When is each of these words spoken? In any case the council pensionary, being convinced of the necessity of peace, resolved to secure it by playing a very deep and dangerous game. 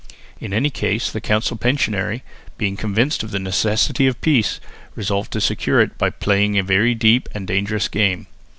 In 0.39 0.51
any 0.51 0.71
case 0.71 1.11
the 1.11 1.21
council 1.21 1.55
pensionary, 1.55 2.23
being 2.57 2.75
convinced 2.75 3.21
of 3.21 3.29
the 3.29 3.37
necessity 3.37 4.07
of 4.07 4.19
peace, 4.19 4.59
resolved 4.95 5.31
to 5.33 5.39
secure 5.39 5.79
it 5.79 5.95
by 5.99 6.09
playing 6.09 6.57
a 6.57 6.63
very 6.63 6.95
deep 6.95 7.29
and 7.35 7.45
dangerous 7.45 7.87
game. 7.87 8.25